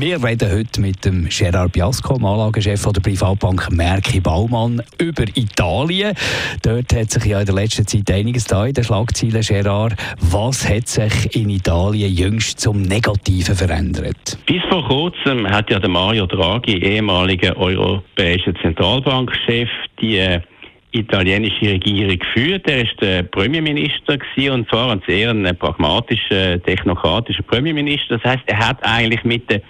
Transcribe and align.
wir 0.00 0.22
reden 0.24 0.50
heute 0.50 0.80
mit 0.80 1.04
dem 1.04 1.28
Gerard 1.28 1.72
Biasco, 1.72 2.14
dem 2.14 2.24
Anlagechef 2.24 2.84
der 2.84 3.00
Privatbank 3.00 3.70
Merki 3.70 4.20
Baumann, 4.20 4.82
über 4.98 5.24
Italien. 5.34 6.14
Dort 6.62 6.94
hat 6.94 7.10
sich 7.10 7.24
ja 7.24 7.40
in 7.40 7.46
der 7.46 7.54
letzten 7.54 7.86
Zeit 7.86 8.10
einiges 8.10 8.44
da 8.44 8.66
in 8.66 8.72
den 8.72 8.82
Schlagzeilen, 8.82 9.42
Gerard. 9.42 9.94
Was 10.20 10.68
hat 10.68 10.88
sich 10.88 11.36
in 11.36 11.50
Italien 11.50 12.12
jüngst 12.12 12.60
zum 12.60 12.82
Negativen 12.82 13.54
verändert? 13.54 14.38
Bis 14.46 14.62
vor 14.68 14.86
kurzem 14.86 15.46
hat 15.48 15.70
ja 15.70 15.78
der 15.78 15.90
Mario 15.90 16.26
Draghi, 16.26 16.78
ehemaliger 16.78 17.56
europäischer 17.56 18.54
Zentralbankchef, 18.62 19.68
die 20.00 20.16
äh, 20.16 20.40
italienische 20.92 21.72
Regierung 21.72 22.18
geführt. 22.18 22.62
Er 22.66 22.82
ist 22.82 23.00
der 23.00 23.24
Premierminister 23.24 24.18
gewesen, 24.18 24.52
und 24.52 24.68
zwar 24.68 24.92
ein 24.92 25.02
sehr 25.06 25.34
pragmatischer, 25.54 26.62
technokratischer 26.62 27.42
Premierminister. 27.42 28.18
Das 28.18 28.32
heißt, 28.32 28.44
er 28.46 28.58
hat 28.58 28.78
eigentlich 28.82 29.24
mit 29.24 29.50
der 29.50 29.60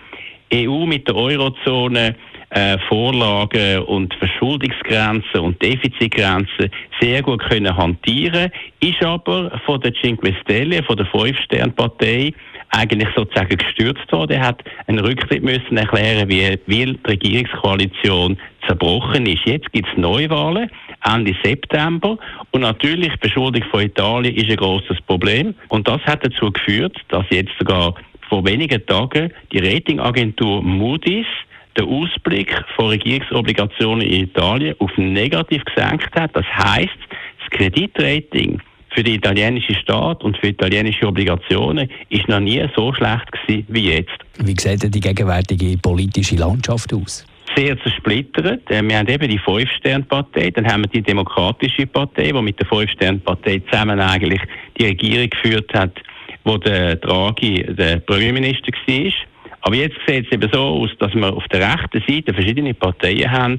EU 0.53 0.87
mit 0.87 1.09
der 1.09 1.17
Eurozone 1.17 2.17
äh, 2.51 2.79
Vorlagen 2.89 3.81
und 3.81 4.15
Verschuldungsgrenzen 4.15 5.41
und 5.41 5.61
Defizitgrenzen 5.61 6.71
sehr 7.01 7.23
gut 7.23 7.43
können 7.49 7.77
hantieren, 7.77 8.51
ist 8.81 9.03
aber 9.03 9.61
von 9.67 9.81
der 9.81 9.93
Cinque 9.95 10.35
Stelle, 10.43 10.83
von 10.85 10.97
der 10.97 11.07
Fünf-Stern-Partei, 11.07 12.33
eigentlich 12.71 13.09
sozusagen 13.17 13.57
gestürzt 13.57 14.11
worden. 14.13 14.33
Er 14.33 14.49
hat 14.49 14.65
einen 14.87 14.99
Rücktritt 14.99 15.43
müssen 15.43 15.77
erklären, 15.77 16.29
wie, 16.29 16.59
wie 16.67 16.87
die 16.87 16.99
Regierungskoalition 17.07 18.37
zerbrochen 18.67 19.27
ist. 19.27 19.45
Jetzt 19.45 19.71
gibt 19.73 19.89
es 19.89 19.97
Neuwahlen. 19.97 20.71
Ende 21.05 21.35
September. 21.45 22.17
Und 22.51 22.63
natürlich, 22.63 23.13
die 23.15 23.29
Verschuldung 23.29 23.63
von 23.71 23.83
Italien 23.83 24.35
ist 24.35 24.51
ein 24.51 24.57
großes 24.57 25.01
Problem. 25.03 25.55
Und 25.69 25.87
das 25.87 26.01
hat 26.03 26.25
dazu 26.25 26.51
geführt, 26.51 26.97
dass 27.09 27.25
jetzt 27.31 27.53
sogar 27.59 27.95
vor 28.35 28.45
wenigen 28.45 28.85
Tagen 28.85 29.33
die 29.53 29.61
Ratingagentur 29.61 30.61
Moody's 30.61 31.27
den 31.79 31.85
Ausblick 31.85 32.53
von 32.75 32.87
Regierungsobligationen 32.89 34.05
in 34.05 34.25
Italien 34.25 34.75
auf 34.81 34.91
negativ 34.97 35.65
gesenkt 35.65 36.13
hat. 36.17 36.35
Das 36.35 36.45
heißt, 36.47 36.99
das 37.39 37.51
Kreditrating 37.51 38.61
für 38.93 39.05
den 39.05 39.15
italienischen 39.15 39.77
Staat 39.77 40.25
und 40.25 40.37
für 40.39 40.49
italienische 40.49 41.07
Obligationen 41.07 41.89
ist 42.09 42.27
noch 42.27 42.41
nie 42.41 42.61
so 42.75 42.93
schlecht 42.93 43.31
gewesen 43.31 43.67
wie 43.69 43.91
jetzt. 43.91 44.19
Wie 44.41 44.57
sieht 44.59 44.83
denn 44.83 44.91
die 44.91 45.01
gegenwärtige 45.01 45.79
politische 45.79 46.35
Landschaft 46.35 46.93
aus? 46.93 47.25
sehr 47.57 47.81
zersplittert. 47.83 48.69
Äh, 48.69 48.83
wir 48.83 48.99
haben 48.99 49.07
eben 49.07 49.29
die 49.29 49.39
Fünf-Stern-Partei, 49.39 50.51
dann 50.51 50.67
haben 50.67 50.83
wir 50.83 50.89
die 50.89 51.03
Demokratische 51.03 51.87
Partei, 51.87 52.33
die 52.33 52.43
mit 52.43 52.59
der 52.59 52.67
Fünf-Stern-Partei 52.67 53.63
zusammen 53.71 54.01
eigentlich 54.01 54.41
die 54.77 54.87
Regierung 54.87 55.31
geführt 55.31 55.73
hat, 55.73 55.93
wo 56.45 56.59
der 56.59 56.97
Draghi 56.97 57.65
der 57.69 57.97
Premierminister 57.99 58.73
war. 58.87 59.13
Aber 59.63 59.77
jetzt 59.77 59.97
sieht 60.07 60.27
es 60.27 60.33
eben 60.33 60.51
so 60.53 60.61
aus, 60.61 60.91
dass 60.99 61.15
wir 61.15 61.33
auf 61.33 61.47
der 61.49 61.73
rechten 61.73 62.03
Seite 62.07 62.35
verschiedene 62.35 62.75
Parteien 62.75 63.31
haben, 63.31 63.59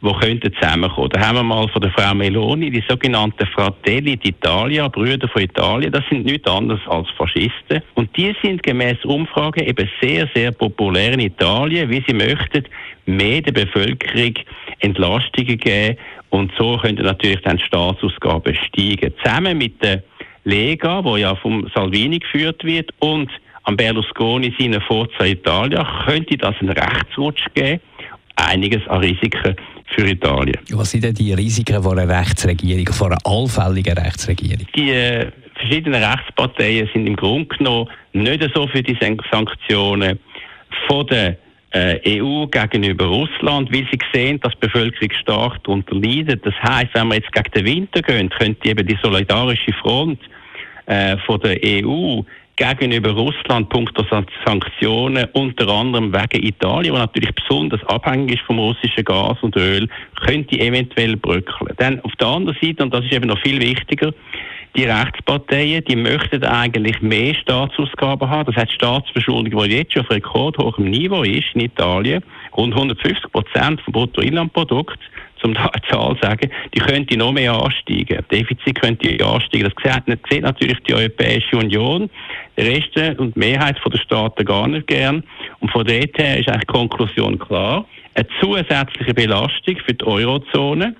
die 0.00 0.12
könnten 0.12 0.52
zusammenkommen. 0.54 1.10
Da 1.10 1.20
haben 1.20 1.36
wir 1.38 1.42
mal 1.42 1.68
von 1.68 1.82
der 1.82 1.90
Frau 1.90 2.14
Meloni 2.14 2.70
die 2.70 2.84
sogenannten 2.88 3.46
Fratelli 3.46 4.12
d'Italia, 4.12 4.88
Brüder 4.88 5.28
von 5.28 5.42
Italien. 5.42 5.90
Das 5.90 6.04
sind 6.08 6.24
nichts 6.24 6.48
anderes 6.48 6.80
als 6.86 7.08
Faschisten. 7.16 7.82
Und 7.94 8.16
die 8.16 8.34
sind 8.42 8.62
gemäß 8.62 9.04
Umfragen 9.04 9.66
eben 9.66 9.90
sehr, 10.00 10.28
sehr 10.34 10.52
populär 10.52 11.14
in 11.14 11.20
Italien, 11.20 11.90
wie 11.90 12.04
sie 12.06 12.14
möchten 12.14 12.64
mehr 13.06 13.40
der 13.40 13.52
Bevölkerung 13.52 14.34
Entlastungen 14.80 15.58
geben. 15.58 15.96
Und 16.30 16.52
so 16.56 16.76
könnten 16.76 17.04
natürlich 17.04 17.40
dann 17.42 17.56
die 17.56 17.64
Staatsausgaben 17.64 18.54
steigen. 18.54 19.12
Zusammen 19.24 19.58
mit 19.58 19.82
der 19.82 20.02
Lega, 20.48 21.04
wo 21.04 21.16
ja 21.16 21.36
vom 21.36 21.68
Salvini 21.74 22.18
geführt 22.18 22.64
wird, 22.64 22.90
und 23.00 23.30
am 23.64 23.76
Berlusconi 23.76 24.54
seine 24.58 24.80
Forza 24.80 25.24
Italia, 25.24 25.86
könnte 26.06 26.38
das 26.38 26.54
einen 26.60 26.70
Rechtsrutsch 26.70 27.44
geben. 27.54 27.80
Einiges 28.36 28.86
an 28.88 29.00
Risiken 29.00 29.56
für 29.94 30.08
Italien. 30.08 30.56
Was 30.70 30.92
sind 30.92 31.04
denn 31.04 31.14
die 31.14 31.32
Risiken 31.32 31.82
von 31.82 31.98
einer 31.98 32.20
Rechtsregierung, 32.20 32.86
von 32.92 33.12
einer 33.12 33.18
allfälligen 33.24 33.98
Rechtsregierung? 33.98 34.66
Die 34.74 34.90
äh, 34.90 35.30
verschiedenen 35.54 36.02
Rechtsparteien 36.02 36.88
sind 36.94 37.06
im 37.06 37.16
Grunde 37.16 37.54
genommen 37.56 37.88
nicht 38.12 38.48
so 38.54 38.66
für 38.68 38.82
die 38.82 38.96
Sanktionen 39.30 40.18
von 40.86 41.06
der 41.08 41.36
äh, 41.72 42.20
EU 42.20 42.46
gegenüber 42.46 43.06
Russland, 43.06 43.70
weil 43.72 43.86
sie 43.90 43.98
sehen, 44.14 44.40
dass 44.40 44.52
die 44.54 44.66
Bevölkerung 44.66 45.10
stark 45.20 45.64
darunter 45.64 45.94
leidet. 45.94 46.46
Das 46.46 46.54
heißt, 46.62 46.94
wenn 46.94 47.08
wir 47.08 47.16
jetzt 47.16 47.32
gegen 47.32 47.50
den 47.52 47.64
Winter 47.66 48.02
gehen, 48.02 48.30
könnte 48.30 48.68
eben 48.68 48.86
die 48.86 48.98
solidarische 49.02 49.72
Front 49.82 50.20
äh, 50.88 51.16
von 51.18 51.40
der 51.40 51.58
EU 51.62 52.22
gegenüber 52.56 53.10
Russland 53.10 53.68
punkto 53.68 54.04
Sanktionen, 54.44 55.28
unter 55.32 55.68
anderem 55.68 56.12
wegen 56.12 56.44
Italien, 56.44 56.94
wo 56.94 56.98
natürlich 56.98 57.32
besonders 57.32 57.82
abhängig 57.84 58.34
ist 58.34 58.46
vom 58.46 58.58
russischen 58.58 59.04
Gas 59.04 59.38
und 59.42 59.54
Öl, 59.56 59.88
könnte 60.26 60.58
eventuell 60.58 61.16
bröckeln. 61.16 61.72
Dann 61.76 62.00
auf 62.00 62.12
der 62.16 62.26
anderen 62.26 62.58
Seite, 62.60 62.82
und 62.82 62.92
das 62.92 63.04
ist 63.04 63.12
eben 63.12 63.28
noch 63.28 63.38
viel 63.40 63.60
wichtiger, 63.60 64.12
die 64.76 64.84
Rechtsparteien, 64.84 65.84
die 65.84 65.96
möchten 65.96 66.44
eigentlich 66.44 67.00
mehr 67.00 67.34
Staatsausgaben 67.34 68.28
haben. 68.28 68.52
Das 68.52 68.62
heißt, 68.62 68.72
Staatsverschuldung, 68.72 69.64
die 69.64 69.74
jetzt 69.76 69.92
schon 69.92 70.02
auf 70.02 70.10
rekordhohem 70.10 70.90
Niveau 70.90 71.22
ist 71.22 71.54
in 71.54 71.62
Italien, 71.62 72.22
rund 72.56 72.74
150 72.74 73.30
Prozent 73.32 73.80
vom 73.82 73.92
Bruttoinlandprodukt, 73.92 74.98
um 75.44 75.54
da 75.54 75.66
eine 75.66 75.82
Zahl 75.88 76.16
zu 76.16 76.22
sagen, 76.22 76.50
die 76.74 76.78
könnte 76.78 77.16
noch 77.16 77.32
mehr 77.32 77.52
ansteigen. 77.52 78.24
Defizit 78.30 78.80
könnte 78.80 79.24
ansteigen. 79.24 79.70
Das 79.82 80.12
sieht, 80.30 80.42
natürlich 80.42 80.78
die 80.88 80.94
Europäische 80.94 81.56
Union, 81.56 82.10
der 82.56 82.66
Rest 82.66 83.18
und 83.18 83.34
die 83.34 83.38
Mehrheit 83.38 83.76
der 83.84 83.98
Staaten 83.98 84.44
gar 84.44 84.68
nicht 84.68 84.86
gern. 84.86 85.22
Und 85.60 85.70
von 85.70 85.86
dort 85.86 86.18
her 86.18 86.38
ist 86.38 86.48
eigentlich 86.48 86.62
die 86.62 86.66
Konklusion 86.72 87.38
klar. 87.38 87.86
Eine 88.14 88.26
zusätzliche 88.40 89.14
Belastung 89.14 89.76
für 89.86 89.94
die 89.94 90.04
Eurozone 90.04 90.94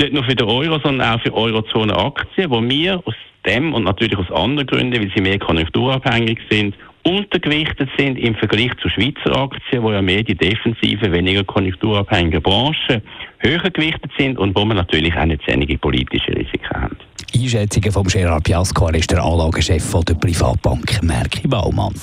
nicht 0.00 0.12
nur 0.14 0.24
für 0.24 0.34
den 0.34 0.48
Euro, 0.48 0.78
sondern 0.82 1.14
auch 1.14 1.20
für 1.20 1.34
Eurozone-Aktien, 1.34 2.50
wo 2.50 2.62
wir 2.62 3.02
aus 3.04 3.14
dem 3.46 3.74
und 3.74 3.84
natürlich 3.84 4.18
aus 4.18 4.30
anderen 4.30 4.66
Gründen, 4.66 5.00
weil 5.00 5.12
sie 5.14 5.20
mehr 5.20 5.38
konjunkturabhängig 5.38 6.38
sind, 6.50 6.74
untergewichtet 7.02 7.88
sind 7.96 8.18
im 8.18 8.34
Vergleich 8.34 8.70
zu 8.82 8.88
Schweizer 8.88 9.36
Aktien, 9.36 9.82
wo 9.82 9.92
ja 9.92 10.02
mehr 10.02 10.22
die 10.22 10.34
defensiven, 10.34 11.12
weniger 11.12 11.44
konjunkturabhängigen 11.44 12.42
Branchen 12.42 13.02
höher 13.40 13.70
gewichtet 13.70 14.12
sind 14.16 14.38
und 14.38 14.56
wo 14.56 14.64
wir 14.64 14.74
natürlich 14.74 15.14
auch 15.14 15.24
nicht 15.24 15.42
einige 15.48 15.76
politische 15.78 16.32
Risiken 16.32 16.70
haben. 16.70 16.96
Einschätzungen 17.34 17.92
von 17.92 18.04
Gerard 18.04 18.44
Piasco, 18.44 18.88
er 18.88 18.94
ist 18.94 19.10
der 19.10 19.22
Anlagechef 19.22 19.94
der 20.06 20.14
Privatbank 20.14 21.02
Merki 21.02 21.48
Baumann. 21.48 21.94